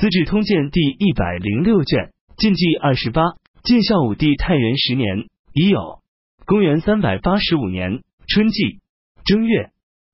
[0.00, 6.00] 资治通鉴》第一百零六卷，晋纪二十八，晋孝武帝太元十年已有，
[6.46, 8.78] 公元三百八十五年春季
[9.26, 9.72] 正月，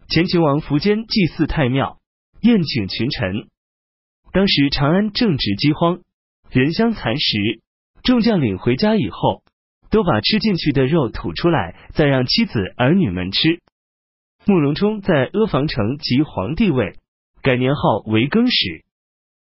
[0.09, 2.01] 前秦王苻坚祭祀太庙，
[2.41, 3.47] 宴请群臣。
[4.33, 6.01] 当时长安正值饥荒，
[6.51, 7.61] 人相残食，
[8.03, 9.45] 众将领回家以后，
[9.91, 13.61] 都把吃进去的肉吐出来，再让妻子儿女们吃。
[14.47, 16.99] 慕容冲在阿房城即皇帝位，
[17.41, 18.83] 改年号为更始。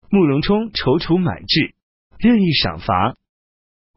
[0.10, 1.74] 慕容冲踌躇满志，
[2.18, 3.16] 任意赏罚。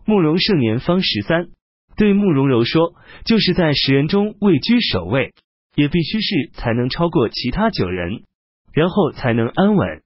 [0.04, 1.48] 慕容盛年方十三，
[1.96, 5.34] 对慕容柔说：“就是在十人中位居首位，
[5.76, 8.24] 也必须是才能超过其他九人，
[8.72, 10.02] 然后才能安稳。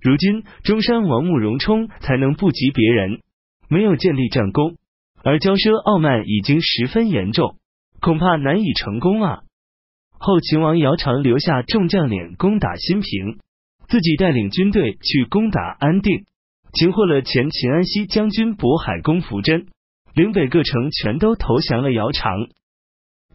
[0.00, 3.20] 如今中山王慕容冲才能不及别人，
[3.68, 4.76] 没有建立战功，
[5.22, 7.58] 而骄奢傲慢已经十分严重，
[8.00, 9.42] 恐怕难以成功啊！”
[10.18, 13.38] 后秦王姚苌留下众将领攻打新平。
[13.92, 16.24] 自己带领军队去攻打安定，
[16.72, 19.66] 擒获了前秦安西将军渤海公苻真，
[20.14, 22.48] 岭北各城全都投降了姚苌。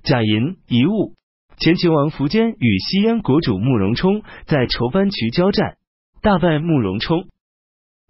[0.02, 1.14] 贾银遗物，
[1.60, 5.78] 前秦王苻坚与西燕国主慕容冲在筹班渠交战，
[6.24, 7.28] 大败慕容冲。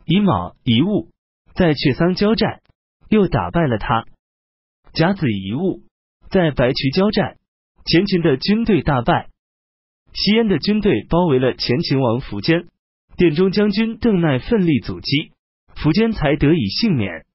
[0.05, 1.09] 乙卯遗物，
[1.53, 2.61] 在阙桑交战，
[3.09, 4.05] 又打败了他。
[4.93, 5.81] 甲子遗物，
[6.29, 7.35] 在白渠交战，
[7.83, 9.27] 前秦的军队大败。
[10.13, 12.67] 西燕的军队包围了前秦王苻坚，
[13.17, 15.31] 殿中将军邓奈奋力阻击，
[15.75, 17.25] 苻坚才得以幸免。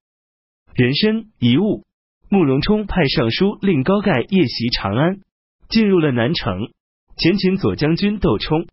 [0.75, 1.85] 人参遗物，
[2.29, 5.21] 慕容冲派尚书令高盖夜袭长安，
[5.69, 6.71] 进入了南城。
[7.17, 8.67] 前秦左将军窦冲、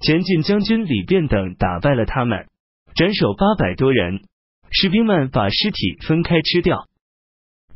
[0.00, 2.48] 前进将军李变等打败了他们，
[2.94, 4.22] 斩首八百多人。
[4.70, 6.88] 士兵们把尸体分开吃掉。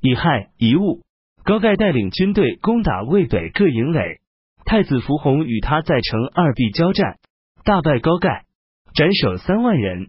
[0.00, 1.04] 乙亥遗物，
[1.44, 4.18] 高盖带领军队攻打渭北各营垒。
[4.64, 7.18] 太子伏弘与他在城二壁交战，
[7.64, 8.44] 大败高盖，
[8.94, 10.08] 斩首三万人。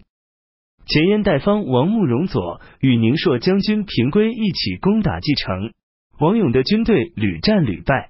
[0.85, 5.73] 前燕代方王慕容佐与宁朔将军平归一起攻打蓟城，
[6.19, 8.09] 王勇的军队屡战屡败。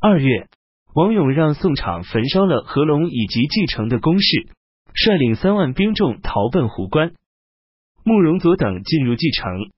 [0.00, 0.48] 二月，
[0.94, 4.48] 王勇让宋昶焚烧了合龙以及蓟城的宫室，
[4.92, 7.12] 率领三万兵众逃奔壶关。
[8.02, 9.70] 慕容佐等进入蓟城，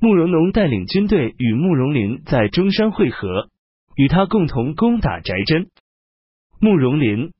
[0.00, 3.48] 慕容农带领军队与慕容林在中山会合。
[3.98, 5.70] 与他共同攻打翟真。
[6.60, 7.32] 慕容林、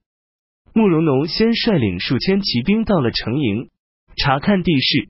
[0.74, 3.70] 慕容农先率领数千骑兵到了城营，
[4.16, 5.08] 查看地势。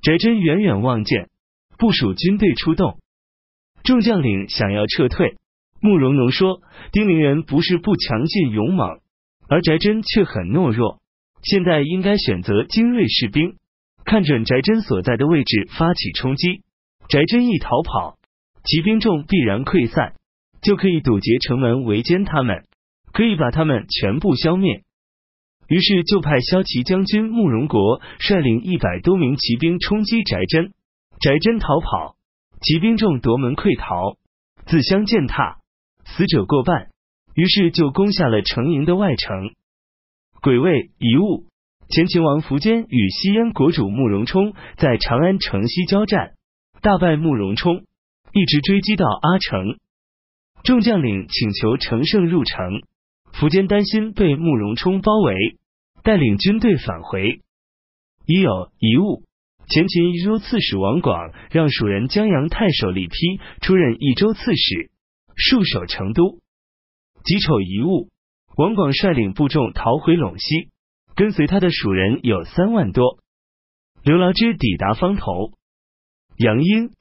[0.00, 1.28] 翟真远远望见，
[1.76, 2.98] 部署军队出动。
[3.82, 5.36] 众将领想要撤退，
[5.82, 9.00] 慕容农说：“丁陵人不是不强劲勇猛，
[9.50, 11.02] 而翟真却很懦弱。
[11.42, 13.58] 现在应该选择精锐士兵，
[14.06, 16.62] 看准翟真所在的位置发起冲击。
[17.10, 18.16] 翟真一逃跑，
[18.64, 20.14] 骑兵众必然溃散。”
[20.64, 22.64] 就可以堵截城门，围歼他们，
[23.12, 24.82] 可以把他们全部消灭。
[25.68, 30.72] 于是就派骁骑将军慕容国率领一百多名骑兵冲击翟真，
[31.20, 32.16] 翟真逃跑，
[32.60, 34.16] 骑兵众夺门溃逃，
[34.66, 35.58] 自相践踏，
[36.04, 36.88] 死者过半。
[37.34, 39.52] 于是就攻下了城营的外城。
[40.40, 41.46] 鬼位遗物，
[41.88, 46.34] 前秦王苻坚与西燕国主慕容冲在长安城西交战，
[46.80, 47.84] 大败慕容冲，
[48.32, 49.78] 一直追击到阿城。
[50.64, 52.80] 众将领请求乘胜入城，
[53.34, 55.58] 苻坚担心被慕容冲包围，
[56.02, 57.42] 带领军队返回。
[58.26, 59.24] 已有遗物，
[59.68, 64.90] 前秦益州刺史王广让蜀人江阳太守李丕出任益州刺史，
[65.36, 66.38] 戍守成都。
[67.24, 68.08] 己丑遗物，
[68.56, 70.70] 王广率领部众逃回陇西，
[71.14, 73.18] 跟随他的蜀人有三万多。
[74.02, 75.52] 刘牢之抵达方头，
[76.38, 76.92] 杨英、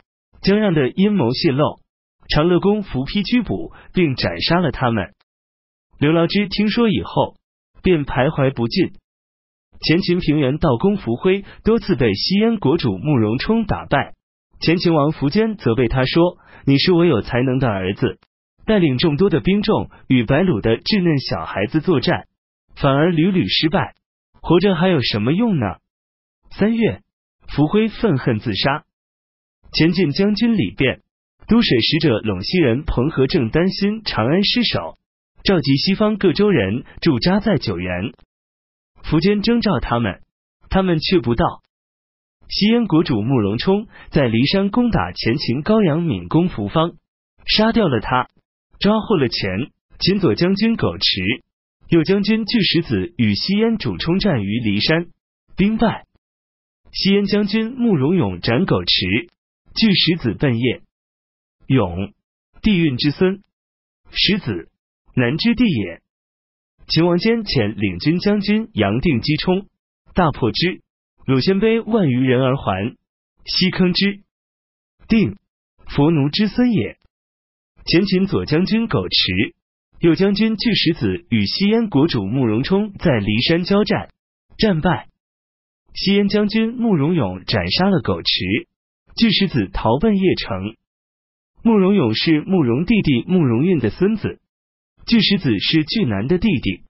[0.41, 1.82] 江让的阴谋泄露。
[2.29, 5.13] 长乐宫伏丕拘捕并斩杀了他们。
[5.99, 7.35] 刘牢之听说以后，
[7.81, 8.93] 便徘徊不进。
[9.81, 14.13] 前秦平原道公伏辉多次被西燕国主慕容冲打败，
[14.61, 18.17] 前秦王苻坚责备他说：“你是我有才能的儿子，
[18.65, 22.27] 带领众多的兵众与白鲁的稚嫩小孩子作战，
[22.75, 23.93] 反而屡屡失败，
[24.41, 25.75] 活着还有什么用呢？”
[26.51, 27.01] 三月，
[27.47, 28.85] 伏辉愤恨自杀。
[29.73, 31.02] 前进将军李变。
[31.47, 34.97] 都水使者陇西人彭和正担心长安失守，
[35.43, 38.13] 召集西方各州人驻扎在九原。
[39.03, 40.21] 苻坚征召他们，
[40.69, 41.61] 他们却不到。
[42.49, 46.93] 西燕国主慕容冲在骊山攻打前秦高阳闵公苻方，
[47.45, 48.29] 杀掉了他，
[48.79, 51.21] 抓获了前秦左将军苟池、
[51.89, 55.07] 右将军巨石子与西燕主冲战于骊山，
[55.57, 56.05] 兵败。
[56.91, 59.27] 西燕将军慕容永斩苟池、
[59.75, 60.81] 巨石子奔夜。
[61.67, 62.13] 勇，
[62.61, 63.43] 帝运之孙，
[64.11, 64.69] 石子，
[65.15, 66.01] 南之地也。
[66.87, 69.67] 秦王坚遣领军将军杨定击冲，
[70.13, 70.81] 大破之，
[71.25, 72.95] 鲁鲜卑万余人而还。
[73.45, 74.21] 西坑之
[75.07, 75.37] 定，
[75.87, 76.97] 佛奴之孙也。
[77.85, 79.55] 前秦左将军苟持、
[79.99, 84.09] 右将军巨石子与西燕国主慕容冲在骊山交战，
[84.57, 85.07] 战败。
[85.93, 88.67] 西燕将军慕容永斩杀了苟池，
[89.15, 90.75] 巨石子逃奔邺城。
[91.65, 94.41] 慕容永是慕容弟弟慕容运的孙子，
[95.07, 96.81] 巨石子是巨南的弟弟。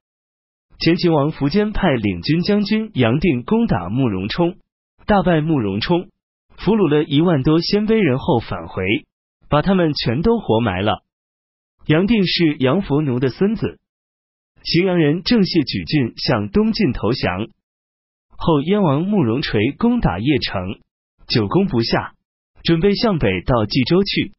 [0.79, 4.55] 前秦王苻坚派领军将军杨定攻打慕容冲，
[5.05, 6.09] 大败慕容冲。
[6.57, 8.83] 俘虏了一万多鲜卑人后返回，
[9.47, 11.03] 把他们全都活埋了。
[11.85, 13.79] 杨定是杨佛奴的孙子。
[14.63, 17.47] 荥阳人郑谢举郡向东晋投降
[18.29, 20.79] 后，燕王慕容垂攻打邺城，
[21.27, 22.15] 久攻不下，
[22.63, 24.33] 准备向北到冀州去，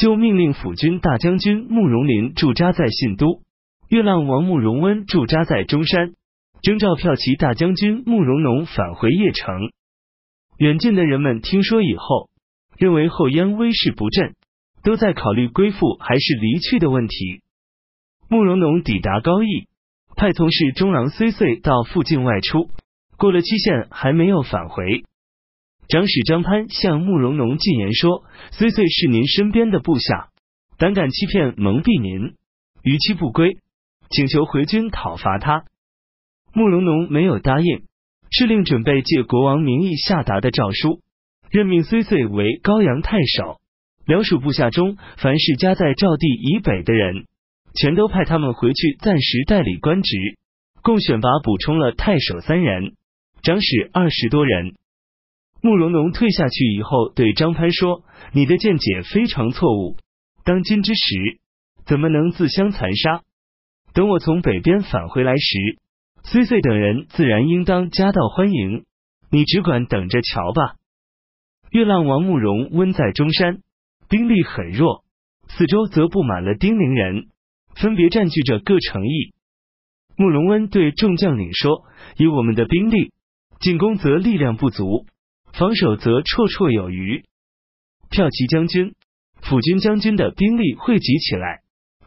[0.00, 3.42] 就命令辅军大将军慕容麟驻扎在信都，
[3.86, 6.14] 月浪王慕容温驻扎在中山，
[6.62, 9.70] 征召骠骑大将军慕容农返回邺城。
[10.56, 12.30] 远近的人们听说以后，
[12.78, 14.36] 认为后燕威势不振，
[14.82, 17.42] 都在考虑归附还是离去的问题。
[18.26, 19.66] 慕容农抵达高邑，
[20.16, 22.70] 派从事中郎睢睢到附近外出，
[23.18, 25.04] 过了期限还没有返回。
[25.90, 28.22] 长史张潘向慕容农进言说
[28.56, 30.28] ：“睢睢是您身边的部下，
[30.78, 32.36] 胆敢欺骗蒙蔽您，
[32.82, 33.58] 逾期不归，
[34.08, 35.64] 请求回军讨伐他。”
[36.54, 37.82] 慕容农没有答应。
[38.32, 41.00] 是令准备借国王名义下达的诏书，
[41.50, 43.58] 任命睢睢为高阳太守。
[44.06, 47.24] 辽属部下中，凡是家在赵地以北的人，
[47.74, 50.16] 全都派他们回去暂时代理官职。
[50.82, 52.94] 共选拔补充了太守三人，
[53.42, 54.76] 长史二十多人。
[55.62, 58.02] 慕容农退下去以后，对张潘说
[58.32, 59.96] ：“你的见解非常错误。
[60.44, 61.38] 当今之时，
[61.84, 63.22] 怎么能自相残杀？
[63.92, 65.78] 等我从北边返回来时。”
[66.22, 68.84] 睢睢等人自然应当夹道欢迎，
[69.30, 70.76] 你只管等着瞧吧。
[71.70, 73.62] 月浪王慕容温在中山，
[74.08, 75.02] 兵力很弱，
[75.48, 77.28] 四周则布满了丁零人，
[77.74, 79.32] 分别占据着各城邑。
[80.14, 81.84] 慕容温对众将领说
[82.18, 83.12] ：“以我们的兵力，
[83.58, 85.06] 进攻则力量不足，
[85.52, 87.24] 防守则绰绰有余。
[88.10, 88.94] 骠骑将军、
[89.40, 91.60] 辅军将军的兵力汇集起来，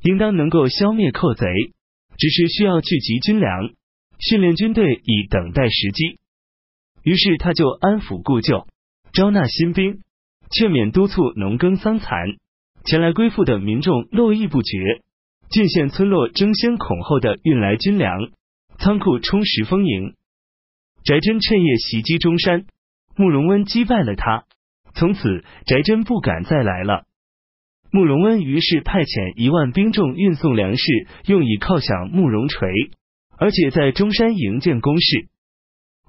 [0.04, 1.48] 应当能够消灭寇贼，
[2.18, 3.74] 只是需要聚集军粮。”
[4.20, 6.20] 训练军队以等待时机，
[7.04, 8.68] 于是他就安抚故旧，
[9.12, 10.00] 招纳新兵，
[10.50, 12.38] 劝勉督促农耕桑蚕。
[12.86, 15.02] 前来归附的民众络绎不绝，
[15.50, 18.32] 郡县村落争先恐后的运来军粮，
[18.78, 20.14] 仓库充实丰盈。
[21.04, 22.66] 翟真趁夜袭击中山，
[23.16, 24.46] 慕容温击败了他，
[24.96, 27.06] 从此翟真不敢再来了。
[27.92, 30.84] 慕容温于是派遣一万兵众运送粮食，
[31.26, 32.70] 用以犒赏慕容垂。
[33.36, 35.28] 而且在中山营建工事。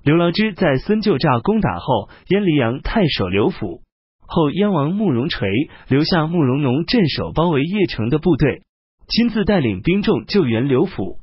[0.05, 3.81] 刘牢之在孙旧诈攻打后，燕黎阳太守刘府
[4.21, 5.49] 后，燕王慕容垂
[5.89, 8.63] 留下慕容农镇守包围邺城的部队，
[9.09, 11.19] 亲自带领兵众救援刘府。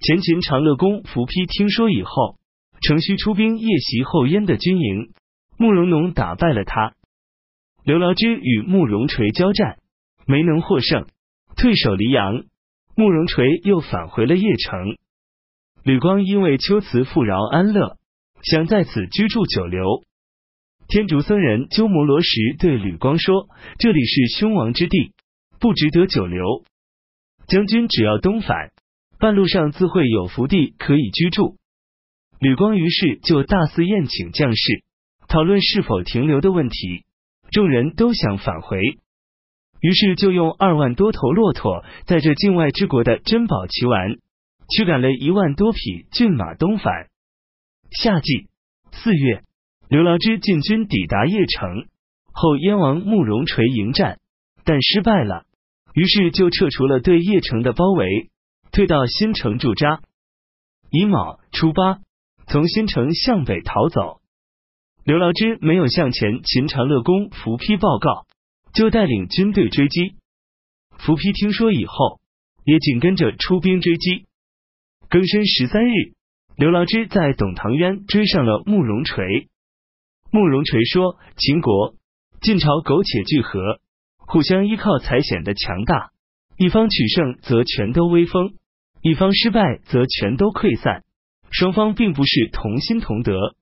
[0.00, 2.36] 前秦长乐公伏丕听说以后，
[2.80, 5.12] 乘虚出兵夜袭后燕的军营，
[5.56, 6.94] 慕容农打败了他。
[7.84, 9.78] 刘牢之与慕容垂交战，
[10.26, 11.06] 没能获胜，
[11.56, 12.44] 退守黎阳。
[12.94, 14.96] 慕容垂又返回了邺城。
[15.84, 17.96] 吕光因为秋辞富饶安乐，
[18.42, 20.02] 想在此居住久留。
[20.88, 25.12] 天竺僧人鸠摩罗什对吕光说：“这里是凶王之地，
[25.60, 26.64] 不值得久留。
[27.46, 28.72] 将军只要东返，
[29.18, 31.56] 半路上自会有福地可以居住。”
[32.40, 34.84] 吕光于是就大肆宴请将士，
[35.26, 37.04] 讨论是否停留的问题。
[37.50, 38.80] 众人都想返回，
[39.80, 44.16] 于是就用二万多头骆驼，载着境外之国的珍宝奇玩。
[44.70, 47.08] 驱赶了一万多匹骏马东返。
[47.90, 48.48] 夏季
[48.92, 49.42] 四月，
[49.88, 51.86] 刘牢之进军抵达邺城
[52.32, 54.18] 后，燕王慕容垂迎战，
[54.64, 55.46] 但失败了，
[55.94, 58.28] 于是就撤除了对邺城的包围，
[58.70, 60.02] 退到新城驻扎。
[60.90, 62.00] 乙卯初八，
[62.48, 64.20] 从新城向北逃走。
[65.04, 68.26] 刘牢之没有向前秦长乐公伏丕报告，
[68.72, 70.14] 就带领军队追击。
[70.98, 72.20] 伏丕听说以后，
[72.64, 74.26] 也紧跟着出兵追击。
[75.10, 76.14] 庚申十三日，
[76.56, 79.48] 刘牢之在董唐渊追上了慕容垂。
[80.30, 81.94] 慕容垂说：“秦国、
[82.40, 83.80] 晋朝苟且聚合，
[84.18, 86.10] 互相依靠才显得强大。
[86.56, 88.54] 一方取胜，则全都威风；
[89.00, 91.04] 一方失败，则全都溃散。
[91.50, 93.54] 双方并不是同心同德。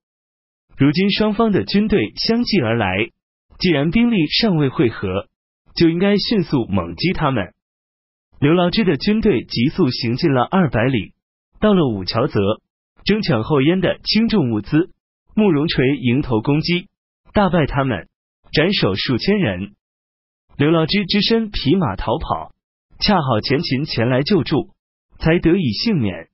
[0.77, 3.11] 如今双方的军队相继而来，
[3.59, 5.29] 既然兵力尚未汇合，
[5.75, 7.55] 就应该迅速猛击他们。”
[8.39, 11.15] 刘牢之的军队急速行进了二百里。
[11.59, 12.39] 到了五桥泽，
[13.05, 14.91] 争抢后燕的轻重物资，
[15.35, 16.89] 慕容垂迎头攻击，
[17.33, 18.09] 大败他们，
[18.53, 19.75] 斩首数千人。
[20.59, 22.53] 刘牢之只身匹马逃跑，
[23.01, 24.69] 恰好前秦前来救助，
[25.19, 26.29] 才得以幸免。